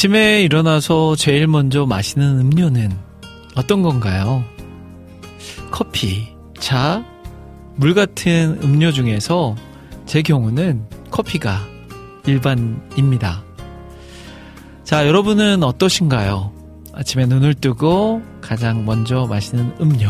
[0.00, 2.90] 아침에 일어나서 제일 먼저 마시는 음료는
[3.54, 4.42] 어떤 건가요?
[5.70, 7.04] 커피, 차,
[7.76, 9.56] 물 같은 음료 중에서
[10.06, 11.60] 제 경우는 커피가
[12.24, 13.44] 일반입니다.
[14.84, 16.50] 자, 여러분은 어떠신가요?
[16.94, 20.08] 아침에 눈을 뜨고 가장 먼저 마시는 음료.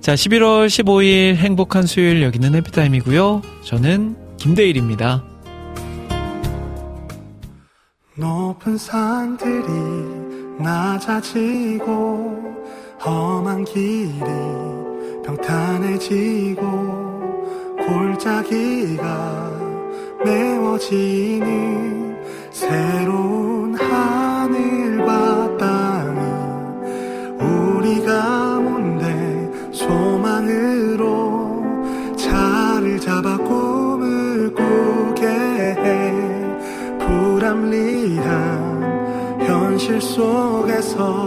[0.00, 3.42] 자, 11월 15일 행복한 수요일 여기는 해피타임이고요.
[3.62, 5.35] 저는 김대일입니다.
[8.18, 9.62] 높은 산들이
[10.58, 12.56] 낮아지고
[13.04, 14.22] 험한 길이
[15.22, 16.62] 평탄해지고
[17.76, 19.50] 골짜기가
[20.24, 22.16] 메워지는
[22.50, 24.15] 새로운 하늘
[40.06, 41.25] 속에서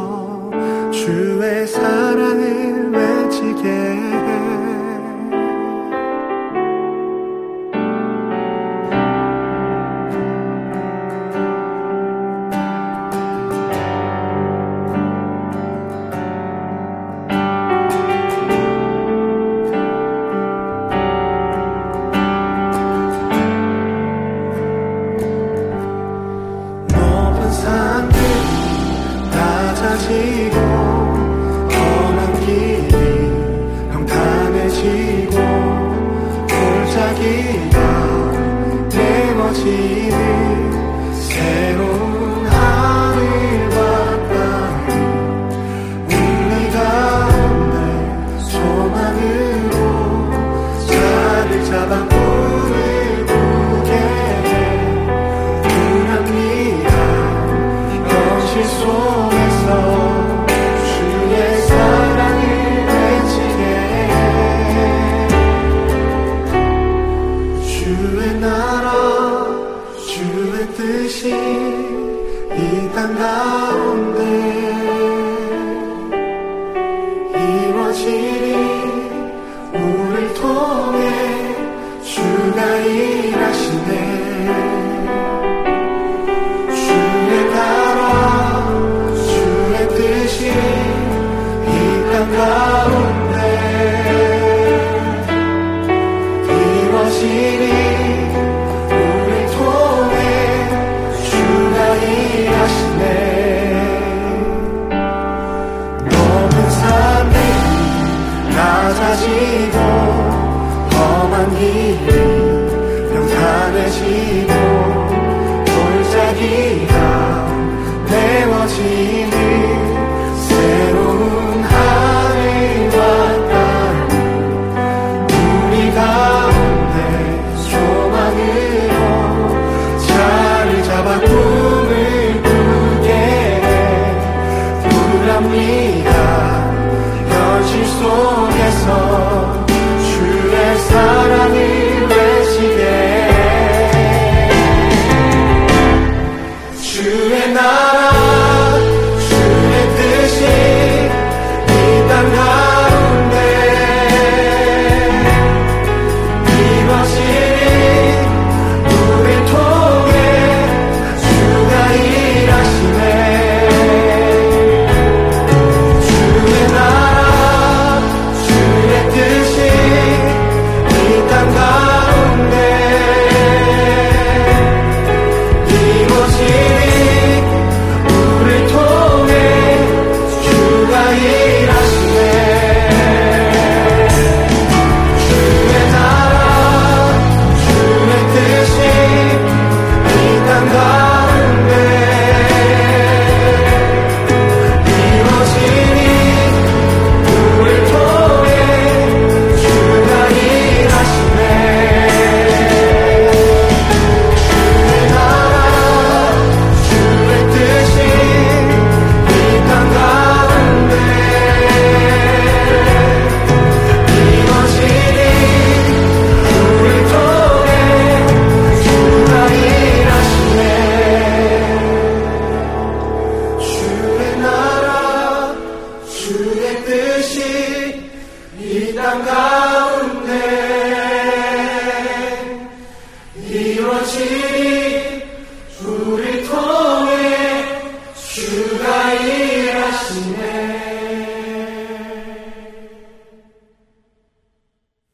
[97.22, 97.89] 이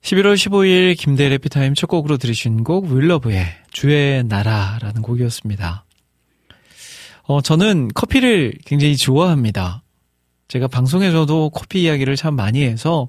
[0.06, 5.84] 11월 15일 김대 레피타임 첫 곡으로 들으신 곡 윌러브의 주의 나라라는 곡이었습니다.
[7.24, 9.82] 어, 저는 커피를 굉장히 좋아합니다.
[10.48, 13.08] 제가 방송에서도 커피 이야기를 참 많이 해서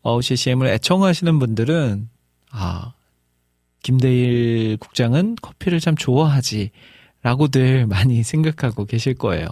[0.00, 2.08] 어, CCM을 애청하시는 분들은
[2.50, 2.94] 아
[3.82, 6.70] 김대일 국장은 커피를 참 좋아하지
[7.22, 9.48] 라고들 많이 생각하고 계실 거예요.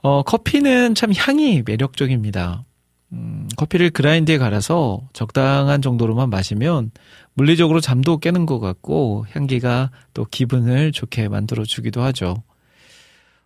[0.00, 2.64] 어, 커피는 참 향이 매력적입니다.
[3.12, 6.90] 음, 커피를 그라인드에 갈아서 적당한 정도로만 마시면
[7.34, 12.42] 물리적으로 잠도 깨는 것 같고 향기가 또 기분을 좋게 만들어 주기도 하죠.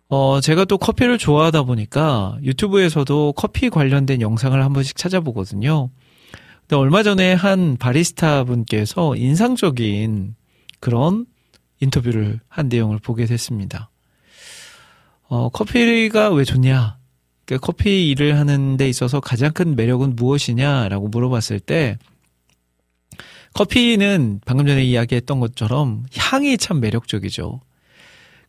[0.09, 5.89] 어, 제가 또 커피를 좋아하다 보니까 유튜브에서도 커피 관련된 영상을 한 번씩 찾아보거든요.
[6.61, 10.35] 근데 얼마 전에 한 바리스타 분께서 인상적인
[10.79, 11.25] 그런
[11.81, 13.89] 인터뷰를 한 내용을 보게 됐습니다.
[15.27, 16.96] 어, 커피가 왜 좋냐?
[17.47, 21.97] 그러니까 커피 일을 하는 데 있어서 가장 큰 매력은 무엇이냐라고 물어봤을 때
[23.53, 27.61] 커피는 방금 전에 이야기했던 것처럼 향이 참 매력적이죠.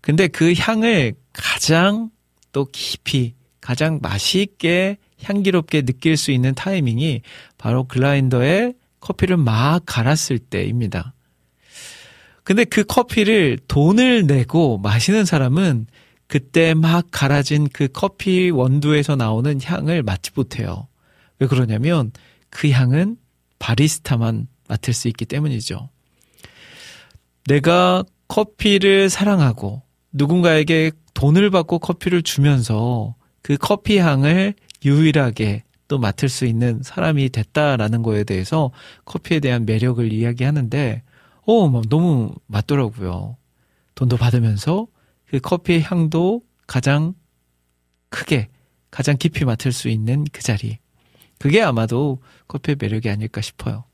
[0.01, 2.11] 근데 그 향을 가장
[2.53, 7.23] 또 깊이, 가장 맛있게 향기롭게 느낄 수 있는 타이밍이
[7.57, 11.15] 바로 글라인더에 커피를 막 갈았을 때입니다.
[12.43, 15.87] 근데 그 커피를 돈을 내고 마시는 사람은
[16.29, 20.87] 그때 막 갈아진 그 커피 원두에서 나오는 향을 맡지 못해요.
[21.39, 22.13] 왜 그러냐면
[22.51, 23.17] 그 향은
[23.59, 25.89] 바리스타만 맡을 수 있기 때문이죠.
[27.47, 29.83] 내가 커피를 사랑하고
[30.13, 34.55] 누군가에게 돈을 받고 커피를 주면서 그 커피 향을
[34.85, 38.71] 유일하게 또 맡을 수 있는 사람이 됐다라는 거에 대해서
[39.07, 41.03] 커피에 대한 매력을 이야기하는데,
[41.47, 43.37] 어, 너무 맞더라고요.
[43.95, 44.87] 돈도 받으면서
[45.31, 47.15] 그 커피의 향도 가장
[48.11, 48.49] 크게,
[48.91, 50.79] 가장 깊이 맡을 수 있는 그 자리.
[51.39, 53.85] 그게 아마도 커피의 매력이 아닐까 싶어요.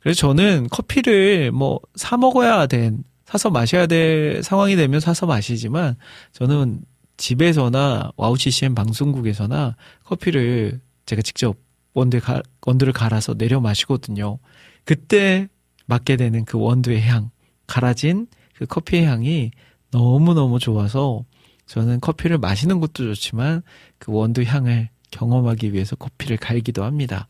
[0.00, 5.96] 그래서 저는 커피를 뭐 사 먹어야 된 사서 마셔야 될 상황이 되면 사서 마시지만
[6.32, 6.80] 저는
[7.16, 11.56] 집에서나 와우 CCM 방송국에서나 커피를 제가 직접
[11.94, 14.38] 원두 가, 원두를 갈아서 내려 마시거든요.
[14.84, 15.48] 그때
[15.86, 17.30] 맡게 되는 그 원두의 향,
[17.66, 19.50] 갈아진 그 커피의 향이
[19.90, 21.24] 너무너무 좋아서
[21.66, 23.62] 저는 커피를 마시는 것도 좋지만
[23.98, 27.26] 그 원두 향을 경험하기 위해서 커피를 갈기도 합니다.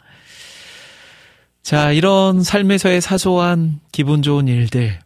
[1.63, 5.01] 자, 이런 삶에서의 사소한 기분 좋은 일들,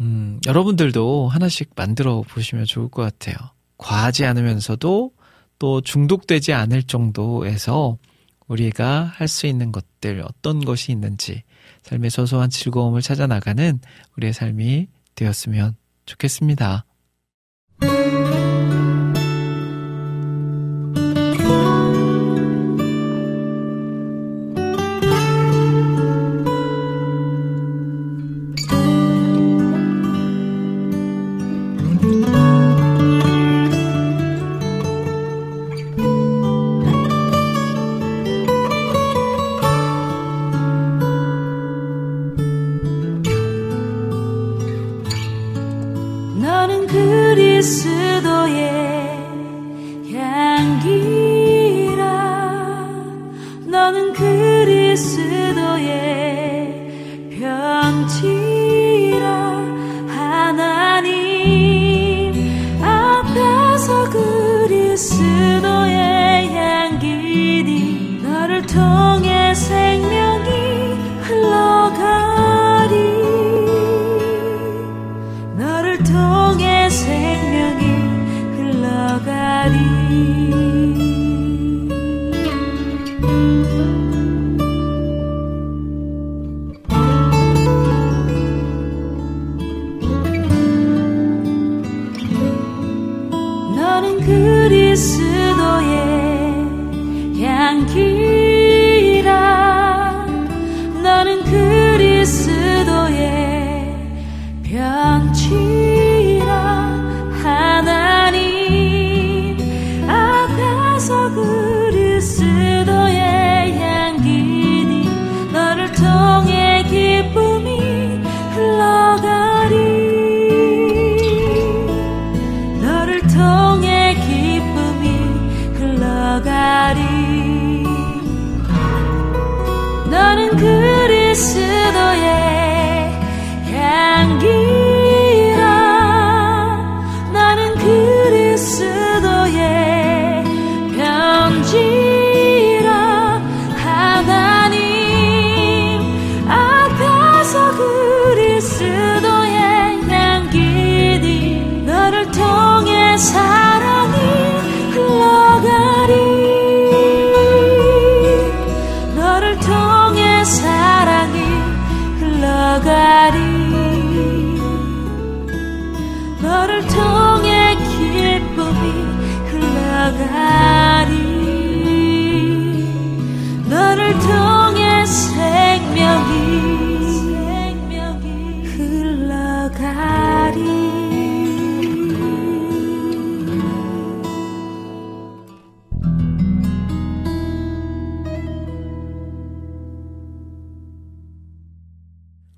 [0.00, 3.36] 음, 여러분들도 하나씩 만들어 보시면 좋을 것 같아요.
[3.78, 5.12] 과하지 않으면서도
[5.58, 7.98] 또 중독되지 않을 정도에서
[8.48, 11.42] 우리가 할 수 있는 것들 어떤 것이 있는지
[11.84, 13.80] 삶의 소소한 즐거움을 찾아 나가는
[14.16, 16.84] 우리의 삶이 되었으면 좋겠습니다.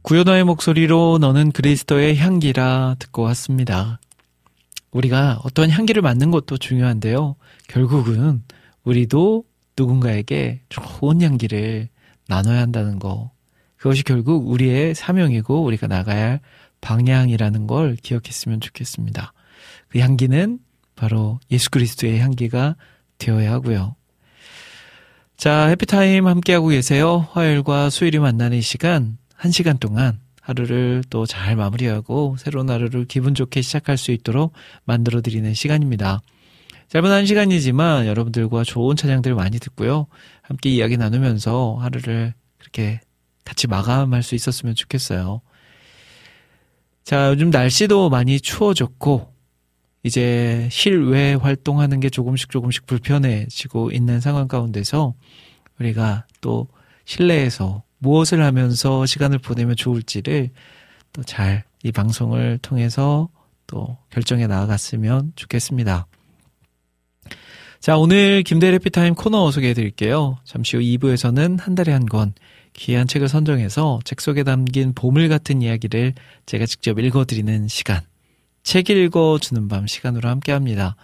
[0.06, 3.98] 구요나의 목소리로 너는 그리스도의 향기라 듣고 왔습니다.
[4.92, 7.34] 우리가 어떤 향기를 맡는 것도 중요한데요.
[7.66, 8.44] 결국은
[8.84, 9.42] 우리도
[9.76, 11.88] 누군가에게 좋은 향기를
[12.28, 13.32] 나눠야 한다는 거.
[13.78, 16.40] 그것이 결국 우리의 사명이고 우리가 나가야 할
[16.82, 19.32] 방향이라는 걸 기억했으면 좋겠습니다.
[19.88, 20.60] 그 향기는
[20.94, 22.76] 바로 예수 그리스도의 향기가
[23.18, 23.96] 되어야 하고요.
[25.36, 27.26] 자, 해피타임 함께하고 계세요.
[27.32, 33.62] 화요일과 수요일이 만나는 시간 한 시간 동안 하루를 또 잘 마무리하고 새로운 하루를 기분 좋게
[33.62, 34.52] 시작할 수 있도록
[34.84, 36.20] 만들어 드리는 시간입니다.
[36.88, 40.06] 짧은 한 시간이지만 여러분들과 좋은 찬양들 많이 듣고요.
[40.42, 43.00] 함께 이야기 나누면서 하루를 그렇게
[43.44, 45.40] 같이 마감할 수 있었으면 좋겠어요.
[47.02, 49.32] 자, 요즘 날씨도 많이 추워졌고,
[50.02, 55.14] 이제 실외 활동하는 게 조금씩 조금씩 불편해지고 있는 상황 가운데서
[55.80, 56.68] 우리가 또
[57.04, 60.50] 실내에서 무엇을 하면서 시간을 보내면 좋을지를
[61.12, 63.28] 또 잘 이 방송을 통해서
[63.68, 66.06] 또 결정해 나아갔으면 좋겠습니다.
[67.80, 70.38] 자, 오늘 김대 해피타임 코너 소개해 드릴게요.
[70.44, 72.34] 잠시 후 2부에서는 한 달에 한 권
[72.72, 76.14] 귀한 책을 선정해서 책 속에 담긴 보물 같은 이야기를
[76.46, 78.00] 제가 직접 읽어 드리는 시간.
[78.64, 80.96] 책 읽어 주는 밤 시간으로 함께 합니다.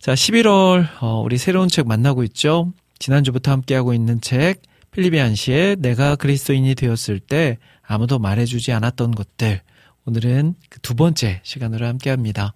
[0.00, 2.72] 자, 11월, 어, 우리 새로운 책 만나고 있죠?
[2.98, 4.60] 지난주부터 함께 하고 있는 책,
[4.94, 9.60] 필리비안 시의 내가 그리스도인이 되었을 때 아무도 말해주지 않았던 것들.
[10.06, 12.54] 오늘은 그 두 번째 시간으로 함께 합니다.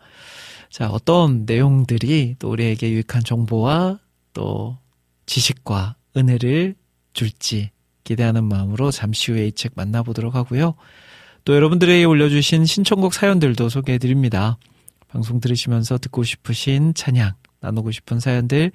[0.71, 3.99] 자, 어떤 내용들이 또 우리에게 유익한 정보와
[4.35, 4.79] 또
[5.27, 6.77] 지식과 은혜를
[7.13, 7.71] 줄지
[8.05, 10.75] 기대하는 마음으로 잠시 후에 이 책 만나보도록 하고요.
[11.45, 14.59] 또 여러분들에게 올려주신 신청곡 사연들도 소개해 드립니다.
[15.09, 18.71] 방송 들으시면서 듣고 싶으신 찬양, 나누고 싶은 사연들,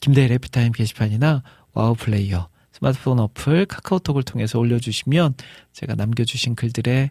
[0.00, 1.42] 김대일 해피타임 게시판이나
[1.74, 5.34] 와우 플레이어 스마트폰 어플 카카오톡을 통해서 올려주시면
[5.72, 7.10] 제가 남겨주신 글들에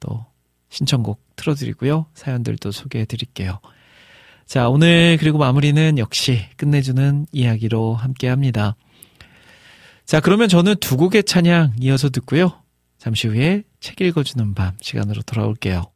[0.00, 0.24] 또
[0.70, 2.06] 신청곡 틀어드리고요.
[2.14, 3.60] 사연들도 소개해 드릴게요.
[4.46, 8.76] 자, 오늘 그리고 마무리는 역시 끝내주는 이야기로 함께 합니다.
[10.04, 12.60] 자, 그러면 저는 두 곡의 찬양 이어서 듣고요.
[12.98, 15.93] 잠시 후에 책 읽어주는 밤 시간으로 돌아올게요.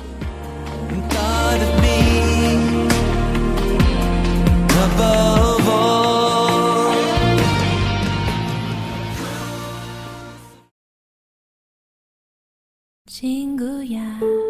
[13.05, 14.40] 친구야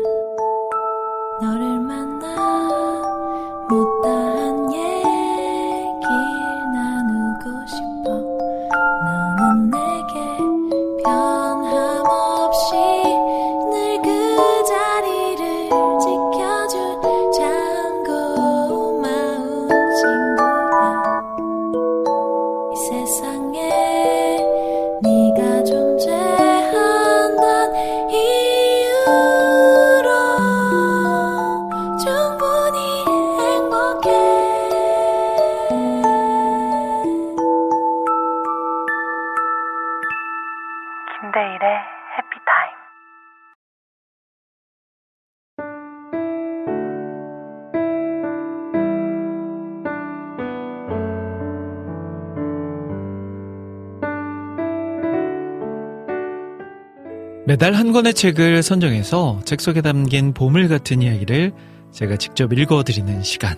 [57.61, 61.51] 매달 한 권의 책을 선정해서 책 속에 담긴 보물 같은 이야기를
[61.91, 63.55] 제가 직접 읽어드리는 시간.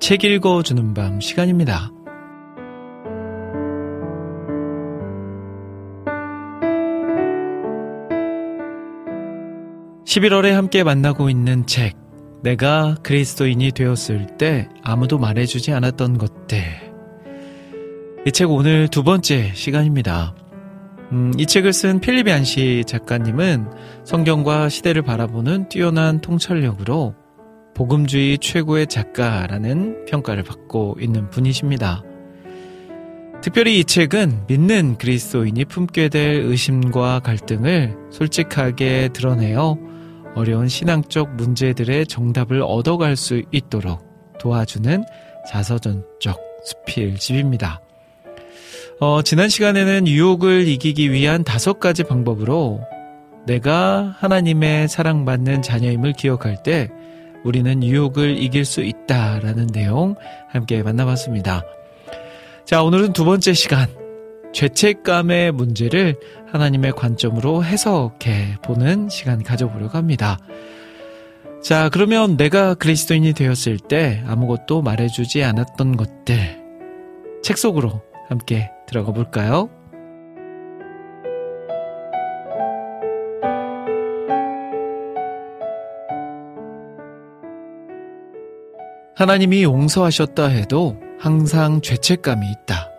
[0.00, 1.92] 책 읽어주는 밤 시간입니다.
[10.04, 11.96] (11월에) 함께 만나고 있는 책
[12.42, 16.58] 내가 그리스도인이 되었을 때 아무도 말해주지 않았던 것들
[18.26, 20.34] 이 책 오늘 두 번째 시간입니다.
[21.14, 23.70] 음, 이 책을 쓴 필립 얀시 작가님은
[24.04, 27.14] 성경과 시대를 바라보는 뛰어난 통찰력으로
[27.76, 32.02] 복음주의 최고의 작가라는 평가를 받고 있는 분이십니다.
[33.42, 39.78] 특별히 이 책은 믿는 그리스도인이 품게 될 의심과 갈등을 솔직하게 드러내어
[40.34, 44.04] 어려운 신앙적 문제들의 정답을 얻어갈 수 있도록
[44.40, 45.04] 도와주는
[45.48, 47.83] 자서전적 수필집입니다.
[49.00, 52.80] 어, 지난 시간에는 유혹을 이기기 위한 다섯 가지 방법으로
[53.44, 56.88] 내가 하나님의 사랑받는 자녀임을 기억할 때
[57.42, 60.14] 우리는 유혹을 이길 수 있다라는 내용
[60.48, 61.62] 함께 만나봤습니다.
[62.64, 63.88] 자, 오늘은 두 번째 시간.
[64.54, 66.16] 죄책감의 문제를
[66.52, 70.38] 하나님의 관점으로 해석해 보는 시간 가져보려고 합니다.
[71.60, 76.62] 자, 그러면 내가 그리스도인이 되었을 때 아무것도 말해주지 않았던 것들.
[77.42, 79.68] 책 속으로 함께 들어가 볼까요?
[89.16, 92.90] 하나님이 용서하셨다 해도 항상 죄책감이 있다.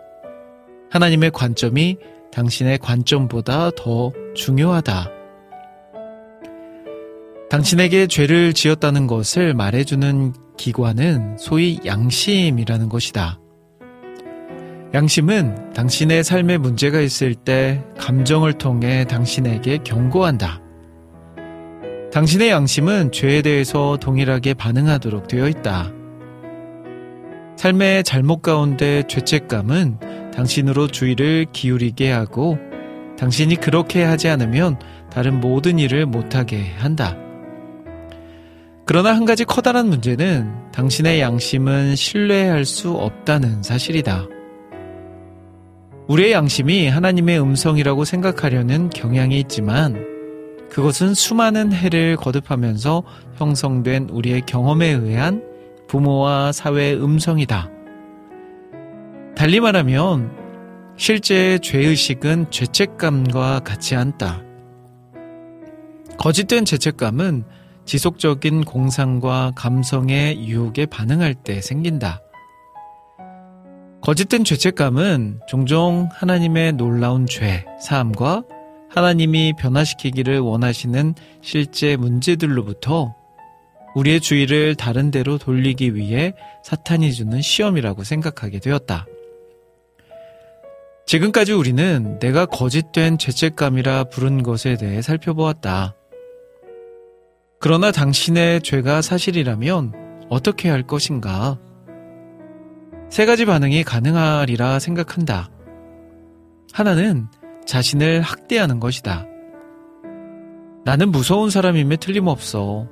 [0.90, 1.98] 하나님의 관점이
[2.32, 5.10] 당신의 관점보다 더 중요하다.
[7.50, 13.38] 당신에게 죄를 지었다는 것을 말해주는 기관은 소위 양심이라는 것이다.
[14.94, 20.62] 양심은 당신의 삶에 문제가 있을 때 감정을 통해 당신에게 경고한다.
[22.12, 25.92] 당신의 양심은 죄에 대해서 동일하게 반응하도록 되어 있다.
[27.56, 32.58] 삶의 잘못 가운데 죄책감은 당신으로 주의를 기울이게 하고
[33.18, 34.78] 당신이 그렇게 하지 않으면
[35.10, 37.16] 다른 모든 일을 못하게 한다.
[38.84, 44.35] 그러나 한 가지 커다란 문제는 당신의 양심은 신뢰할 수 없다는 사실이다.
[46.08, 50.04] 우리의 양심이 하나님의 음성이라고 생각하려는 경향이 있지만
[50.70, 53.02] 그것은 수많은 해를 거듭하면서
[53.36, 55.42] 형성된 우리의 경험에 의한
[55.88, 57.70] 부모와 사회의 음성이다.
[59.36, 60.30] 달리 말하면
[60.96, 64.42] 실제 죄의식은 죄책감과 같지 않다.
[66.18, 67.44] 거짓된 죄책감은
[67.84, 72.20] 지속적인 공상과 감성의 유혹에 반응할 때 생긴다.
[74.06, 78.44] 거짓된 죄책감은 종종 하나님의 놀라운 죄, 사함과
[78.88, 83.16] 하나님이 변화시키기를 원하시는 실제 문제들로부터
[83.96, 89.06] 우리의 주의를 다른 데로 돌리기 위해 사탄이 주는 시험이라고 생각하게 되었다.
[91.06, 95.96] 지금까지 우리는 내가 거짓된 죄책감이라 부른 것에 대해 살펴보았다.
[97.58, 101.58] 그러나 당신의 죄가 사실이라면 어떻게 할 것인가?
[103.08, 105.48] 세 가지 반응이 가능하리라 생각한다.
[106.72, 107.28] 하나는
[107.64, 109.26] 자신을 학대하는 것이다.
[110.84, 112.86] 나는 무서운 사람임에 틀림없어.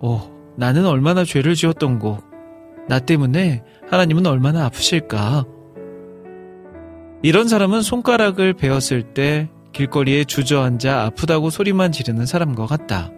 [0.00, 0.20] 오,
[0.56, 2.18] 나는 얼마나 죄를 지었던고.
[2.88, 5.44] 나 때문에 하나님은 얼마나 아프실까.
[7.22, 13.10] 이런 사람은 손가락을 베었을 때 길거리에 주저앉아 아프다고 소리만 지르는 사람과 같다.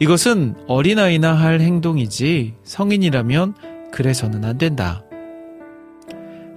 [0.00, 3.54] 이것은 어린아이나 할 행동이지 성인이라면
[3.92, 5.02] 그래서는 안 된다.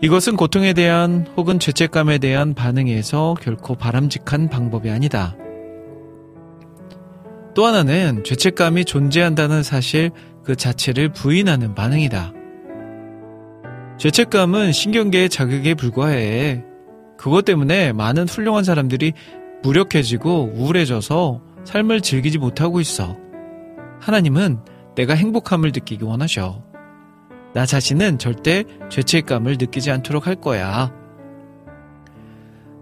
[0.01, 5.37] 이것은 고통에 대한 혹은 죄책감에 대한 반응에서 결코 바람직한 방법이 아니다.
[7.53, 10.11] 또 하나는 죄책감이 존재한다는 사실
[10.43, 12.33] 그 자체를 부인하는 반응이다.
[13.97, 16.63] 죄책감은 신경계의 자극에 불과해.
[17.17, 19.13] 그것 때문에 많은 훌륭한 사람들이
[19.61, 23.15] 무력해지고 우울해져서 삶을 즐기지 못하고 있어.
[24.01, 24.59] 하나님은
[24.95, 26.72] 내가 행복함을 느끼기 원하셔.
[27.53, 30.91] 나 자신은 절대 죄책감을 느끼지 않도록 할 거야.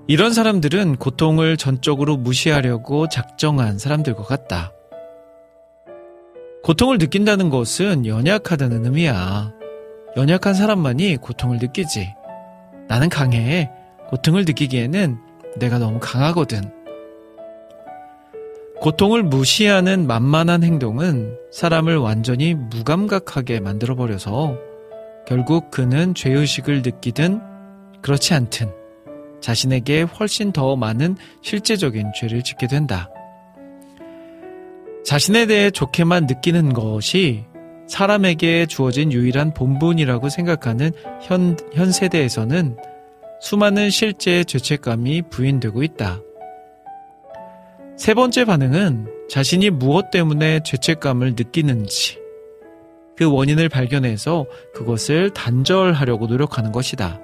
[0.07, 4.71] 이런 사람들은 고통을 전적으로 무시하려고 작정한 사람들과 같다.
[6.63, 9.51] 고통을 느낀다는 것은 연약하다는 의미야.
[10.17, 12.13] 연약한 사람만이 고통을 느끼지.
[12.88, 13.71] 나는 강해.
[14.10, 15.17] 고통을 느끼기에는
[15.57, 16.81] 내가 너무 강하거든.
[18.82, 24.58] 고통을 무시하는 만만한 행동은 사람을 완전히 무감각하게 만들어버려서
[25.28, 27.41] 결국 그는 죄의식을 느끼든
[28.02, 28.72] 그렇지 않든
[29.39, 33.08] 자신에게 훨씬 더 많은 실제적인 죄를 짓게 된다.
[35.06, 37.46] 자신에 대해 좋게만 느끼는 것이
[37.88, 40.91] 사람에게 주어진 유일한 본분이라고 생각하는
[41.22, 42.78] 현, 현 세대에서는
[43.41, 46.22] 수많은 실제 죄책감이 부인되고 있다.
[47.97, 52.19] 세 번째 반응은 자신이 무엇 때문에 죄책감을 느끼는지
[53.15, 57.19] 그 원인을 발견해서 그것을 단절하려고 노력하는 것이다.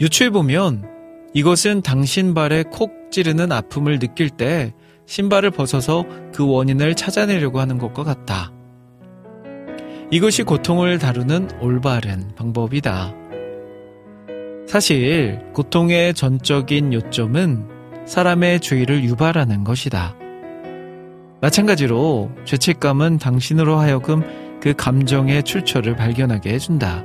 [0.00, 0.84] 유추해 보면
[1.34, 4.74] 이것은 당신 발에 콕 찌르는 아픔을 느낄 때
[5.06, 8.52] 신발을 벗어서 그 원인을 찾아내려고 하는 것과 같다.
[10.10, 13.14] 이것이 고통을 다루는 올바른 방법이다.
[14.66, 17.69] 사실 고통의 전적인 요점은
[18.10, 20.16] 사람의 주의를 유발하는 것이다.
[21.40, 24.24] 마찬가지로 죄책감은 당신으로 하여금
[24.60, 27.04] 그 감정의 출처를 발견하게 해준다.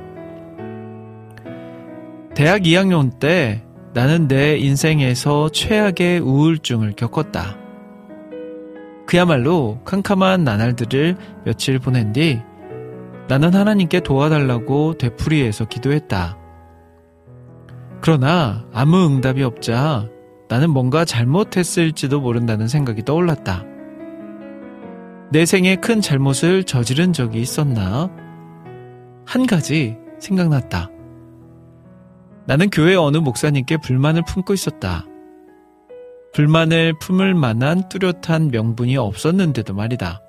[2.34, 3.62] 대학 2학년 때
[3.94, 7.56] 나는 내 인생에서 최악의 우울증을 겪었다.
[9.06, 12.42] 그야말로 캄캄한 나날들을 며칠 보낸 뒤
[13.28, 16.36] 나는 하나님께 도와달라고 되풀이해서 기도했다.
[18.00, 20.15] 그러나 아무 응답이 없자
[20.48, 23.64] 나는 뭔가 잘못했을지도 모른다는 생각이 떠올랐다.
[25.30, 28.10] 내 생에 큰 잘못을 저지른 적이 있었나?
[29.24, 30.88] 한 가지 생각났다.
[32.46, 35.04] 나는 교회 어느 목사님께 불만을 품고 있었다.
[36.32, 40.20] 불만을 품을 만한 뚜렷한 명분이 없었는데도 말이다.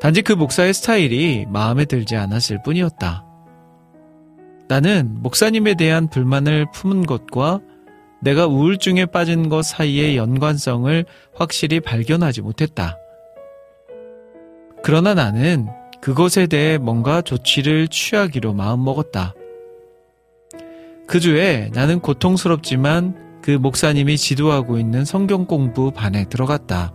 [0.00, 3.24] 단지 그 목사의 스타일이 마음에 들지 않았을 뿐이었다.
[4.66, 7.60] 나는 목사님에 대한 불만을 품은 것과
[8.24, 12.96] 내가 우울증에 빠진 것 사이의 연관성을 확실히 발견하지 못했다.
[14.82, 15.68] 그러나 나는
[16.00, 19.34] 그것에 대해 뭔가 조치를 취하기로 마음먹었다.
[21.06, 26.94] 그 주에 나는 고통스럽지만 그 목사님이 지도하고 있는 성경 공부 반에 들어갔다.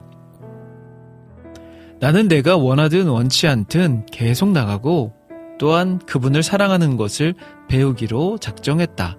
[1.99, 5.13] 나는 내가 원하든 원치 않든 계속 나가고
[5.59, 7.35] 또한 그분을 사랑하는 것을
[7.67, 9.17] 배우기로 작정했다.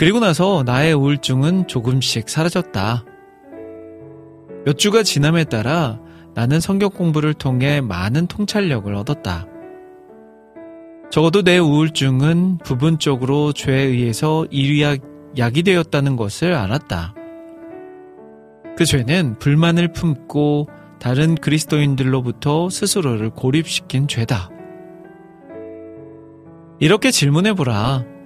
[0.00, 3.04] 그리고 나서 나의 우울증은 조금씩 사라졌다.
[4.64, 6.00] 몇 주가 지남에 따라
[6.34, 9.46] 나는 성경 공부를 통해 많은 통찰력을 얻었다.
[11.10, 15.02] 적어도 내 우울증은 부분적으로 죄에 의해서 이리약,
[15.36, 17.14] 약이 되었다는 것을 알았다.
[18.78, 24.48] 그 죄는 불만을 품고 다른 그리스도인들로부터 스스로를 고립시킨 죄다.
[26.78, 28.19] 이렇게 질문해보라.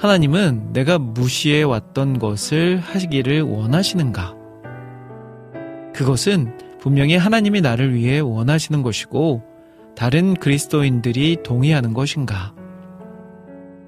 [0.00, 4.34] 하나님은 내가 무시해 왔던 것을 하시기를 원하시는가?
[5.92, 9.42] 그것은 분명히 하나님이 나를 위해 원하시는 것이고
[9.94, 12.54] 다른 그리스도인들이 동의하는 것인가?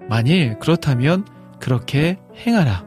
[0.07, 1.25] 만일 그렇다면
[1.59, 2.85] 그렇게 행하라.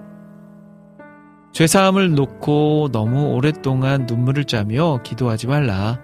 [1.52, 6.00] 죄사함을 놓고 너무 오랫동안 눈물을 짜며 기도하지 말라.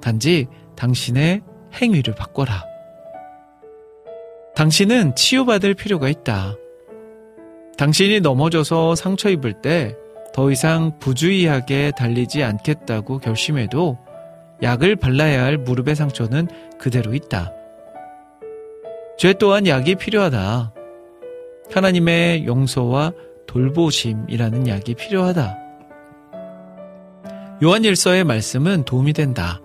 [0.00, 1.42] 단지 당신의
[1.80, 2.75] 행위를 바꿔라.
[4.56, 6.56] 당신은 치유받을 필요가 있다.
[7.78, 9.94] 당신이 넘어져서 상처 입을 때
[10.36, 13.96] 더 이상 부주의하게 달리지 않겠다고 결심해도
[14.62, 16.48] 약을 발라야 할 무릎의 상처는
[16.78, 17.54] 그대로 있다.
[19.16, 20.74] 죄 또한 약이 필요하다.
[21.72, 23.12] 하나님의 용서와
[23.46, 25.56] 돌보심이라는 약이 필요하다.
[27.62, 29.62] 요한일서의 말씀은 도움이 된다.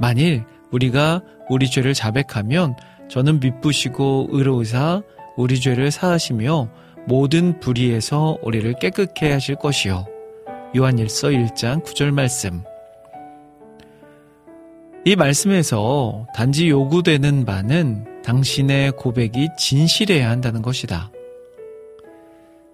[0.00, 2.74] 만일 우리가 우리 죄를 자백하면
[3.10, 5.02] 저는 미쁘시고 의로우사
[5.36, 6.70] 우리 죄를 사하시며
[7.06, 10.06] 모든 불의에서 우리를 깨끗게 하실 것이요.
[10.76, 12.62] 요한일서 1장 9절 말씀.
[15.04, 21.10] 이 말씀에서 단지 요구되는 바는 당신의 고백이 진실해야 한다는 것이다.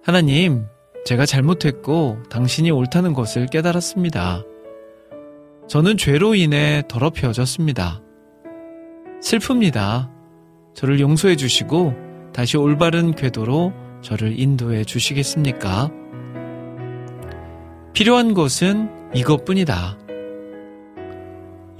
[0.03, 0.65] 하나님,
[1.05, 4.43] 제가 잘못했고 당신이 옳다는 것을 깨달았습니다.
[5.67, 8.01] 저는 죄로 인해 더럽혀졌습니다.
[9.21, 10.16] 슬픕니다.
[10.77, 11.95] 저를 용서해 주시고
[12.33, 13.73] 다시 올바른 궤도로
[14.03, 15.89] 저를 인도해 주시겠습니까?
[17.93, 19.97] 필요한 것은 이것뿐이다.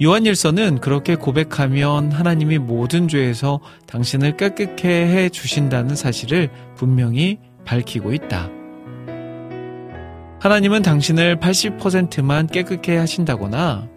[0.02, 8.50] 요한일서는 그렇게 고백하면 하나님이 모든 죄에서 당신을 깨끗게 해 주신다는 사실을 분명히 밝히고 있다.
[10.40, 13.88] 하나님은 당신을 80%만 깨끗게 하신다거나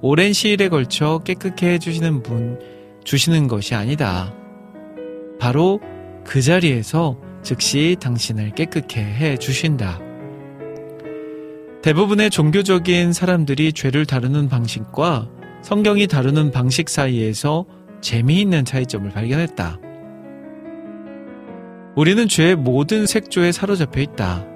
[0.00, 2.58] 오랜 시일에 걸쳐 깨끗게 해주시는 분,
[3.04, 4.34] 주시는 것이 아니다.
[5.38, 5.80] 바로
[6.24, 10.00] 그 자리에서 즉시 당신을 깨끗게 해 주신다.
[11.82, 15.28] 대부분의 종교적인 사람들이 죄를 다루는 방식과
[15.62, 17.66] 성경이 다루는 방식 사이에서
[18.00, 19.78] 재미있는 차이점을 발견했다.
[21.96, 24.46] 우리는 죄의 모든 색조에 사로잡혀 있다.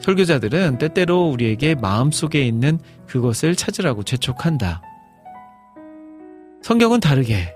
[0.00, 4.82] 설교자들은 때때로 우리에게 마음속에 있는 그것을 찾으라고 재촉한다.
[6.62, 7.54] 성경은 다르게,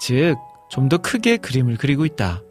[0.00, 0.36] 즉,
[0.72, 2.42] 좀 더 크게 그림을 그리고 있다.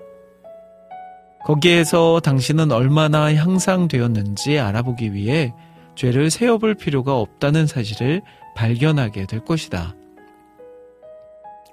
[1.44, 5.54] 거기에서 당신은 얼마나 향상되었는지 알아보기 위해
[5.96, 8.22] 죄를 세어볼 필요가 없다는 사실을
[8.56, 9.96] 발견하게 될 것이다.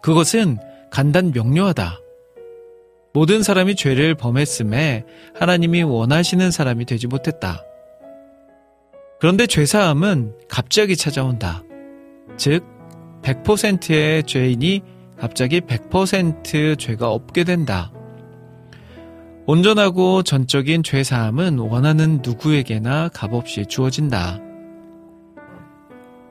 [0.01, 0.57] 그것은
[0.91, 1.99] 간단 명료하다.
[3.13, 5.05] 모든 사람이 죄를 범했음에
[5.39, 7.63] 하나님이 원하시는 사람이 되지 못했다.
[9.21, 11.63] 그런데 죄사함은 갑자기 찾아온다.
[12.39, 12.65] 즉,
[13.23, 17.93] 100%의 죄인이 갑자기 100% 죄가 없게 된다.
[19.47, 24.41] 온전하고 전적인 죄사함은 원하는 누구에게나 값없이 주어진다.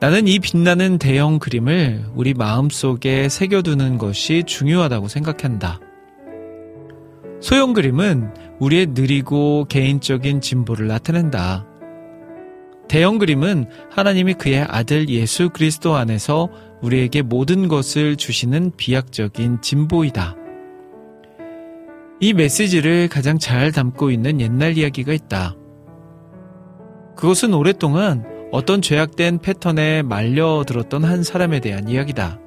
[0.00, 5.80] 나는 이 빛나는 대형 그림을 우리 마음 속에 새겨두는 것이 중요하다고 생각한다.
[7.40, 11.66] 소형 그림은 우리의 느리고 개인적인 진보를 나타낸다.
[12.88, 16.48] 대형 그림은 하나님이 그의 아들 예수 그리스도 안에서
[16.82, 20.36] 우리에게 모든 것을 주시는 비약적인 진보이다.
[22.20, 25.54] 이 메시지를 가장 잘 담고 있는 옛날 이야기가 있다.
[27.16, 32.40] 그것은 오랫동안 어떤 죄악된 패턴에 말려들었던 한 사람에 대한 이야기다.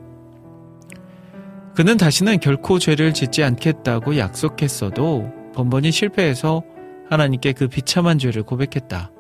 [1.76, 6.64] 그는 다시는 결코 죄를 짓지 않겠다고 약속했어도 번번이 실패해서
[7.10, 9.12] 하나님께 그 비참한 죄를 고백했다.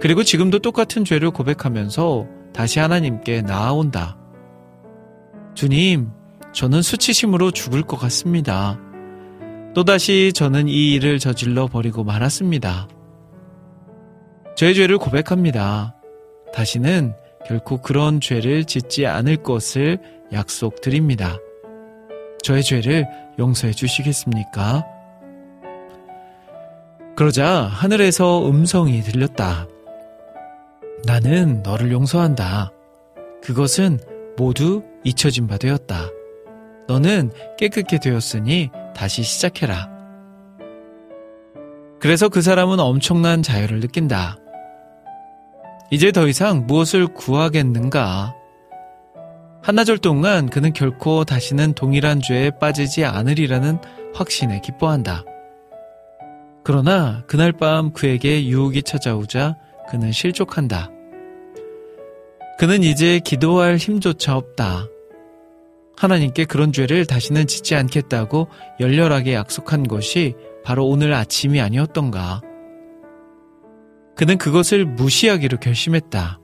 [0.00, 4.16] 그리고 지금도 똑같은 죄를 고백하면서 다시 하나님께 나아온다.
[5.54, 6.10] 주님,
[6.52, 8.78] 저는 수치심으로 죽을 것 같습니다.
[9.74, 12.88] 또다시 저는 이 일을 저질러 버리고 말았습니다.
[14.56, 15.94] 제 죄를 고백합니다.
[16.52, 17.14] 다시는
[17.46, 19.98] 결코 그런 죄를 짓지 않을 것을
[20.32, 21.38] 약속드립니다.
[22.42, 23.06] 저의 죄를
[23.38, 24.84] 용서해 주시겠습니까?
[27.16, 29.66] 그러자 하늘에서 음성이 들렸다.
[31.04, 32.72] 나는 너를 용서한다.
[33.42, 33.98] 그것은
[34.36, 36.08] 모두 잊혀진 바 되었다.
[36.88, 39.88] 너는 깨끗게 되었으니 다시 시작해라.
[42.00, 44.36] 그래서 그 사람은 엄청난 자유를 느낀다.
[45.90, 48.34] 이제 더 이상 무엇을 구하겠는가?
[49.62, 53.78] 한나절 동안 그는 결코 다시는 동일한 죄에 빠지지 않으리라는
[54.14, 55.24] 확신에 기뻐한다.
[56.64, 59.56] 그러나 그날 밤 그에게 유혹이 찾아오자
[59.90, 60.90] 그는 실족한다.
[62.58, 64.86] 그는 이제 기도할 힘조차 없다.
[65.96, 70.34] 하나님께 그런 죄를 다시는 짓지 않겠다고 열렬하게 약속한 것이
[70.64, 72.40] 바로 오늘 아침이 아니었던가.
[74.14, 76.38] 그는 그것을 무시하기로 결심했다.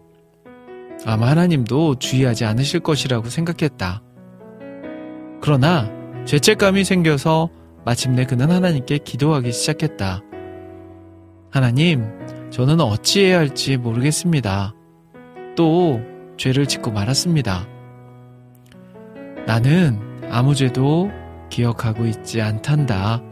[1.05, 4.03] 아마 하나님도 주의하지 않으실 것이라고 생각했다.
[5.40, 5.90] 그러나
[6.24, 7.51] 죄책감이 생겨서
[7.84, 10.22] 마침내 그는 하나님께 기도하기 시작했다.
[11.51, 12.05] 하나님,
[12.51, 14.74] 저는 어찌해야 할지 모르겠습니다.
[15.57, 16.01] 또
[16.36, 17.66] 죄를 짓고 말았습니다.
[19.47, 21.11] 나는 아무 죄도
[21.51, 23.22] 기억하고 있지 않단다.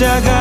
[0.00, 0.39] 십자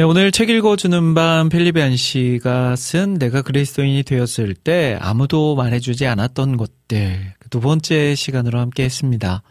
[0.00, 6.56] 네, 오늘 책 읽어주는 밤 필리베안 씨가 쓴 내가 그리스도인이 되었을 때 아무도 말해주지 않았던
[6.56, 9.42] 것들 그두 번째 시간으로 함께 했습니다.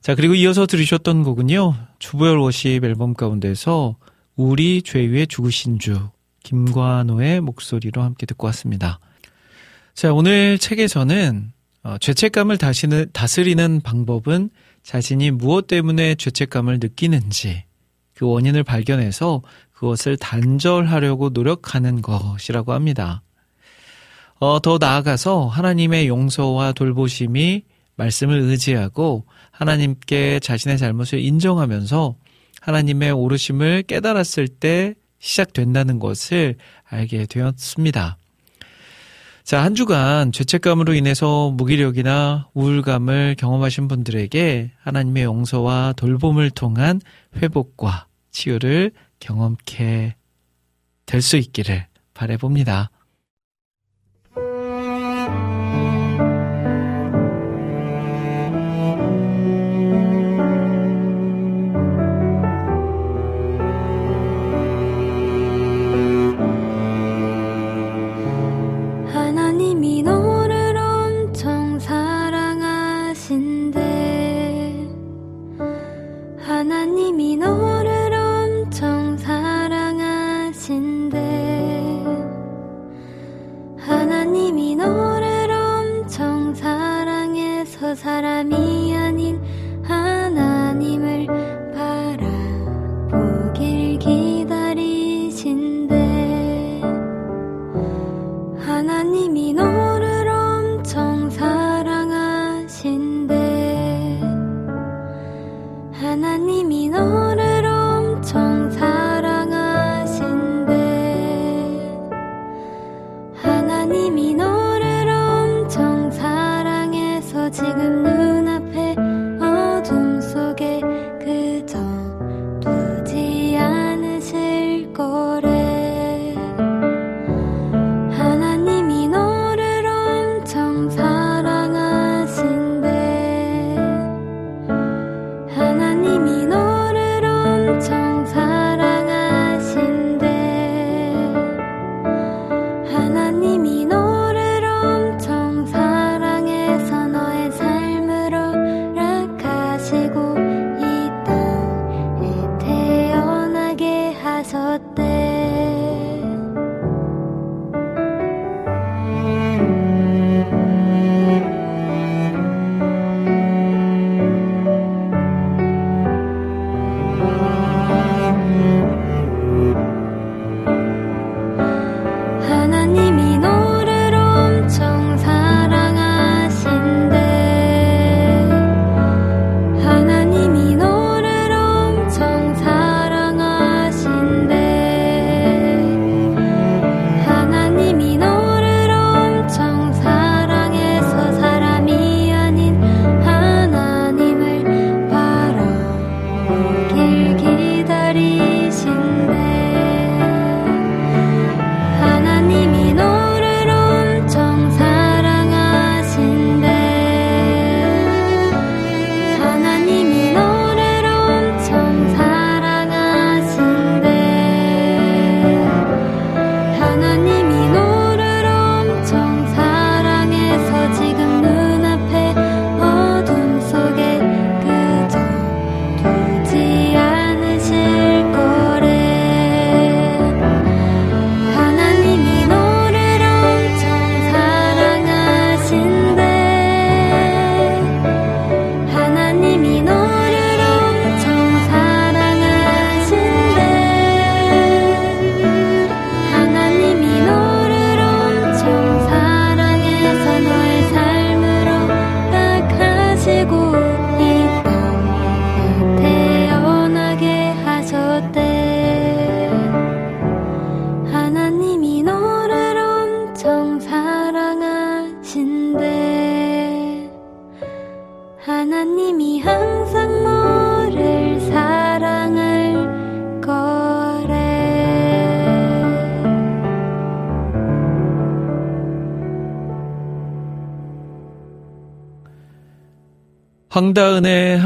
[0.00, 1.74] 자, 그리고 이어서 들으셨던 곡은요.
[1.98, 3.96] 주보열 워십 앨범 가운데서
[4.36, 6.08] 우리 죄 위에 죽으신 주
[6.44, 9.00] 김관호의 목소리로 함께 듣고 왔습니다.
[9.92, 11.52] 자, 오늘 책에서는
[11.82, 14.50] 어, 죄책감을 다시는, 다스리는 방법은
[14.84, 17.64] 자신이 무엇 때문에 죄책감을 느끼는지
[18.14, 19.42] 그 원인을 발견해서
[19.72, 23.22] 그것을 단절하려고 노력하는 것이라고 합니다.
[24.38, 27.64] 어, 더 나아가서 하나님의 용서와 돌보심이
[27.96, 32.16] 말씀을 의지하고 하나님께 자신의 잘못을 인정하면서
[32.60, 36.56] 하나님의 오르심을 깨달았을 때 시작된다는 것을
[36.88, 38.18] 알게 되었습니다.
[39.44, 47.00] 자, 한 주간 죄책감으로 인해서 무기력이나 우울감을 경험하신 분들에게 하나님의 용서와 돌봄을 통한
[47.36, 50.16] 회복과 치유를 경험케
[51.06, 52.90] 될 수 있기를 바래봅니다.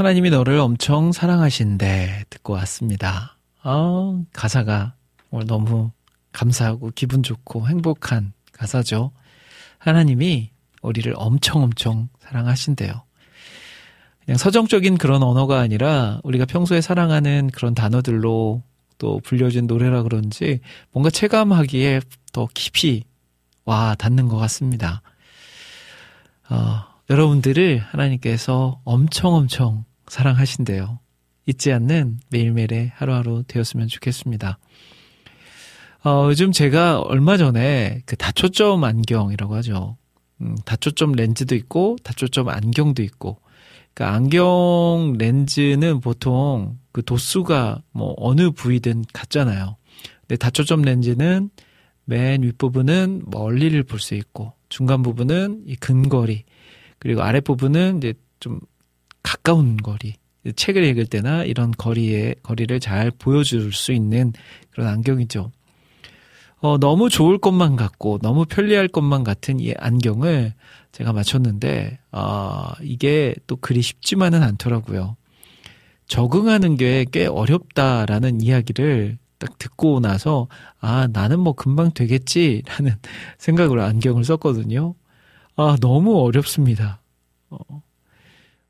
[0.09, 3.37] 하나님이 너를 엄청 사랑하신대 듣고 왔습니다.
[3.61, 4.95] 아, 가사가
[5.29, 5.91] 오늘 너무
[6.33, 9.13] 감사하고 기분 좋고 행복한 가사죠.
[9.77, 10.51] 하나님이
[10.81, 13.03] 우리를 엄청 엄청 사랑하신대요.
[14.25, 18.63] 그냥 서정적인 그런 언어가 아니라 우리가 평소에 사랑하는 그런 단어들로
[18.97, 22.01] 또 불려진 노래라 그런지 뭔가 체감하기에
[22.33, 23.05] 더 깊이
[23.67, 25.03] 와 닿는 것 같습니다.
[26.49, 31.01] 어, 여러분들을 하나님께서 엄청 엄청 사랑하신대요.
[31.47, 34.59] 잊지 않는 매일매일의 하루하루 되었으면 좋겠습니다.
[36.05, 39.97] 어, 요즘 제가 얼마 전에 그 다초점 안경이라고 하죠.
[40.41, 43.41] 음, 다초점 렌즈도 있고 다초점 안경도 있고
[43.95, 49.77] 그 안경 렌즈는 보통 그 도수가 뭐 어느 부위든 같잖아요.
[50.21, 51.51] 근데 다초점 렌즈는
[52.05, 56.45] 맨 윗부분은 멀리를 볼 수 있고 중간 부분은 이 근거리
[56.99, 58.61] 그리고 아랫부분은 이제 좀
[59.23, 60.15] 가까운 거리
[60.55, 64.33] 책을 읽을 때나 이런 거리의 거리를 잘 보여줄 수 있는
[64.71, 65.51] 그런 안경이죠.
[66.61, 70.55] 어, 너무 좋을 것만 같고 너무 편리할 것만 같은 이 안경을
[70.93, 75.17] 제가 맞췄는데 아, 이게 또 그리 쉽지만은 않더라고요.
[76.09, 80.49] 적응하는 게 꽤 어렵다라는 이야기를 딱 듣고 나서
[80.81, 82.97] 아, 나는 뭐 금방 되겠지라는
[83.39, 84.95] 생각으로 안경을 썼거든요.
[85.57, 87.01] 아, 너무 어렵습니다.
[87.51, 87.59] 어,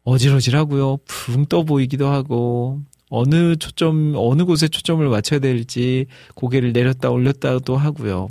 [0.09, 0.99] 어지러지라고요.
[1.07, 2.81] 붕 떠 보이기도 하고
[3.11, 8.29] 어느 초점 어느 곳에 초점을 맞춰야 될지 고개를 내렸다 올렸다도 하고요.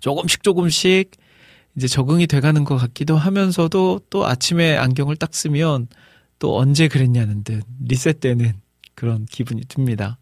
[0.00, 1.10] 조금씩 조금씩
[1.76, 5.88] 이제 적응이 돼가는 것 같기도 하면서도 또 아침에 안경을 딱 쓰면
[6.38, 8.54] 또 언제 그랬냐는 듯 리셋되는
[8.94, 10.18] 그런 기분이 듭니다.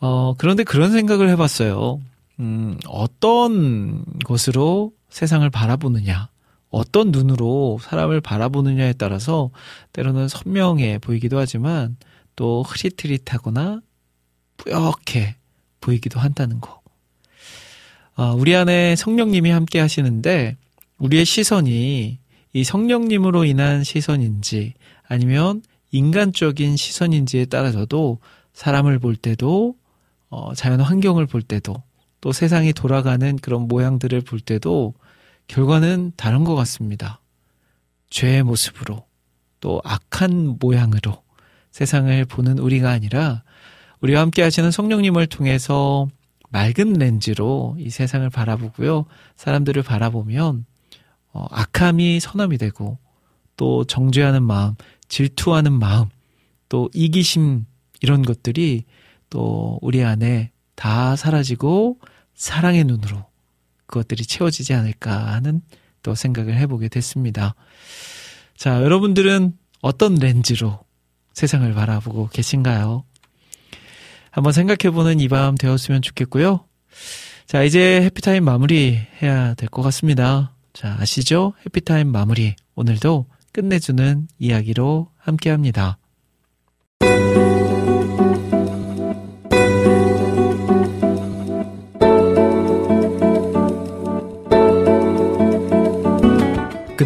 [0.00, 2.00] 어, 그런데 그런 생각을 해봤어요.
[2.40, 6.28] 음, 어떤 것으로 세상을 바라보느냐,
[6.74, 9.50] 어떤 눈으로 사람을 바라보느냐에 따라서
[9.92, 11.96] 때로는 선명해 보이기도 하지만
[12.36, 13.80] 또 흐릿흐릿하거나
[14.56, 15.36] 뿌옇게
[15.80, 16.80] 보이기도 한다는 거.
[18.16, 20.56] 아, 우리 안에 성령님이 함께 하시는데
[20.98, 22.18] 우리의 시선이
[22.52, 24.74] 이 성령님으로 인한 시선인지
[25.06, 28.18] 아니면 인간적인 시선인지에 따라서도
[28.52, 29.76] 사람을 볼 때도
[30.28, 31.82] 어, 자연 환경을 볼 때도
[32.20, 34.94] 또 세상이 돌아가는 그런 모양들을 볼 때도
[35.46, 37.20] 결과는 다른 것 같습니다.
[38.10, 39.06] 죄의 모습으로
[39.60, 41.22] 또 악한 모양으로
[41.70, 43.42] 세상을 보는 우리가 아니라
[44.00, 46.08] 우리와 함께 하시는 성령님을 통해서
[46.50, 49.06] 맑은 렌즈로 이 세상을 바라보고요.
[49.36, 50.66] 사람들을 바라보면
[51.32, 52.98] 어, 악함이 선함이 되고
[53.56, 54.74] 또 정죄하는 마음,
[55.08, 56.08] 질투하는 마음,
[56.68, 57.66] 또 이기심
[58.02, 58.84] 이런 것들이
[59.30, 61.98] 또 우리 안에 다 사라지고
[62.34, 63.24] 사랑의 눈으로
[63.86, 65.60] 그것들이 채워지지 않을까 하는
[66.02, 67.54] 또 생각을 해보게 됐습니다.
[68.56, 70.80] 자, 여러분들은 어떤 렌즈로
[71.32, 73.04] 세상을 바라보고 계신가요?
[74.30, 76.64] 한번 생각해보는 이 밤 되었으면 좋겠고요.
[77.46, 80.54] 자, 이제 해피타임 마무리 해야 될 것 같습니다.
[80.72, 81.54] 자, 아시죠?
[81.66, 82.56] 해피타임 마무리.
[82.74, 85.98] 오늘도 끝내주는 이야기로 함께 합니다.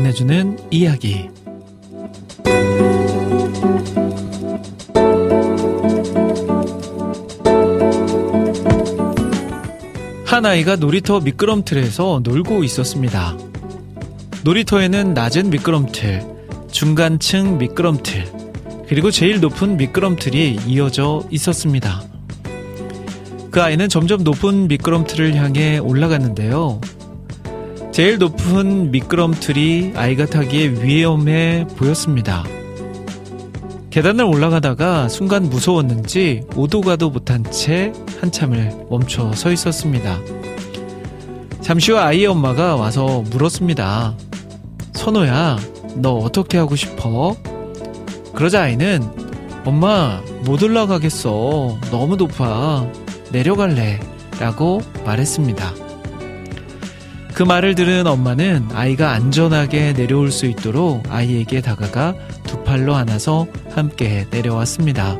[0.08, 1.28] 끝내주는 이야기.
[10.24, 13.36] 한 아이가 놀이터 미끄럼틀에서 놀고 있었습니다.
[14.44, 16.22] 놀이터에는 낮은 미끄럼틀,
[16.70, 18.24] 중간층 미끄럼틀,
[18.88, 22.02] 그리고 제일 높은 미끄럼틀이 이어져 있었습니다.
[23.50, 26.80] 그 아이는 점점 높은 미끄럼틀을 향해 올라갔는데요.
[27.98, 32.44] 제일 높은 미끄럼틀이 아이가 타기에 위험해 보였습니다.
[33.90, 40.16] 계단을 올라가다가 순간 무서웠는지 오도 가도 못한 채 한참을 멈춰 서 있었습니다.
[41.60, 44.14] 잠시 후 아이의 엄마가 와서 물었습니다.
[44.92, 45.58] 선호야,
[45.96, 47.34] 너 어떻게 하고 싶어?
[48.32, 49.02] 그러자 아이는
[49.64, 51.76] 엄마, 못 올라가겠어.
[51.90, 52.86] 너무 높아.
[53.32, 53.98] 내려갈래.
[54.38, 55.87] 라고 말했습니다.
[57.38, 64.26] 그 말을 들은 엄마는 아이가 안전하게 내려올 수 있도록 아이에게 다가가 두 팔로 안아서 함께
[64.32, 65.16] 내려왔습니다.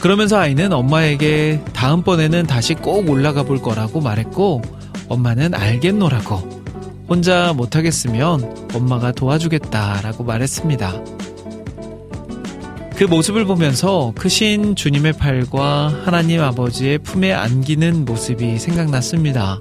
[0.00, 4.62] 그러면서 아이는 엄마에게 다음번에는 다시 꼭 올라가 볼 거라고 말했고,
[5.08, 6.64] 엄마는 알겠노라고,
[7.08, 11.04] 혼자 못하겠으면 엄마가 도와주겠다라고 말했습니다.
[12.96, 19.60] 그 모습을 보면서 크신 주님의 팔과 하나님 아버지의 품에 안기는 모습이 생각났습니다.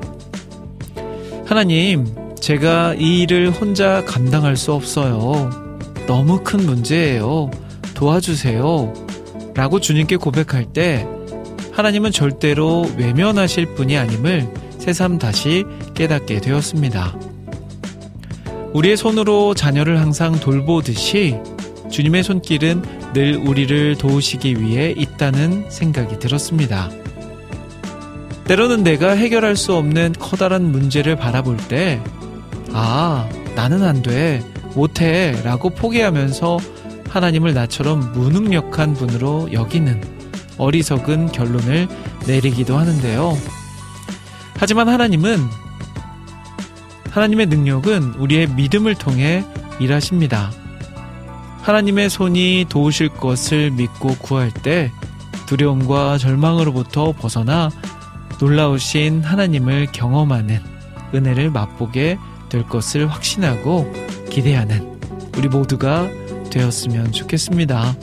[1.50, 2.06] 하나님,
[2.40, 5.50] 제가 이 일을 혼자 감당할 수 없어요.
[6.06, 7.50] 너무 큰 문제예요.
[7.96, 8.94] 도와주세요.
[9.56, 11.08] 라고 주님께 고백할 때
[11.72, 14.48] 하나님은 절대로 외면하실 분이 아님을
[14.78, 17.18] 새삼 다시 깨닫게 되었습니다.
[18.74, 21.38] 우리의 손으로 자녀를 항상 돌보듯이
[21.90, 22.84] 주님의 손길은
[23.14, 26.92] 늘 우리를 도우시기 위해 있다는 생각이 들었습니다.
[28.50, 32.02] 때로는 내가 해결할 수 없는 커다란 문제를 바라볼 때,
[32.74, 34.44] 아, 나는 안 돼,
[34.74, 36.58] 못해, 라고 포기하면서
[37.10, 40.04] 하나님을 나처럼 무능력한 분으로 여기는
[40.58, 41.88] 어리석은 결론을
[42.26, 43.38] 내리기도 하는데요.
[44.56, 45.48] 하지만 하나님은,
[47.12, 49.46] 하나님의 능력은 우리의 믿음을 통해
[49.80, 50.50] 일하십니다.
[51.62, 54.92] 하나님의 손이 도우실 것을 믿고 구할 때
[55.46, 57.70] 두려움과 절망으로부터 벗어나
[58.40, 60.60] 놀라우신 하나님을 경험하는
[61.14, 62.18] 은혜를 맛보게
[62.50, 63.92] 될 것을 확신하고
[64.30, 64.98] 기대하는
[65.38, 66.08] 우리 모두가
[66.50, 67.96] 되었으면 좋겠습니다.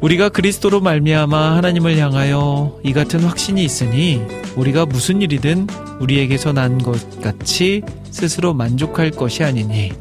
[0.00, 4.20] 우리가 그리스도로 말미암아 하나님을 향하여 이 같은 확신이 있으니
[4.56, 5.66] 우리가 무슨 일이든
[6.00, 9.92] 우리에게서 난 것 같이 스스로 만족할 것이 아니니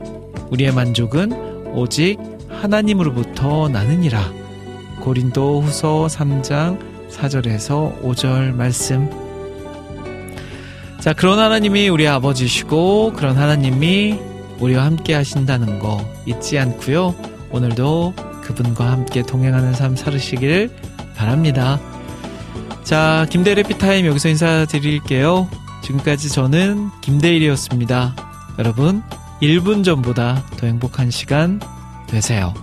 [0.50, 2.18] 우리의 만족은 오직
[2.50, 4.32] 하나님으로부터 나느니라.
[5.00, 9.10] 고린도 후서 3장 4절에서 5절 말씀.
[11.00, 14.20] 자, 그런 하나님이 우리 아버지시고, 그런 하나님이
[14.60, 17.16] 우리와 함께 하신다는 거 잊지 않고요.
[17.52, 20.70] 오늘도 그분과 함께 동행하는 삶 살으시길
[21.16, 21.80] 바랍니다.
[22.84, 25.50] 자, 김대래 피타임 여기서 인사드릴게요.
[25.84, 28.16] 지금까지 저는 김대일이었습니다.
[28.60, 29.04] 여러분,
[29.42, 31.60] 1분 전보다 더 행복한 시간
[32.08, 32.54] 되세요.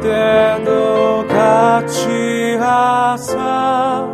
[0.01, 4.07] 때도 같이 하사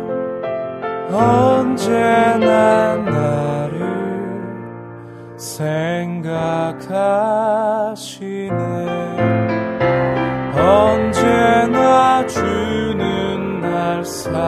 [1.10, 3.24] 언제나 나
[5.44, 6.84] 생각하시네.
[10.56, 14.40] 언제나 주는 날 사랑하사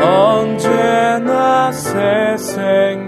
[0.00, 3.01] 언제나 새생